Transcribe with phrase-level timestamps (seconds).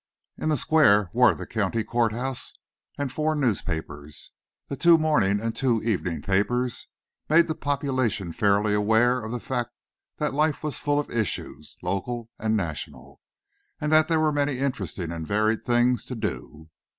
[0.35, 2.55] In the square were the county court house
[2.97, 4.31] and four newspapers.
[4.67, 6.87] These two morning and two evening papers
[7.29, 9.69] made the population fairly aware of the fact
[10.17, 13.21] that life was full of issues, local and national,
[13.79, 16.71] and that there were many interesting and varied things to do.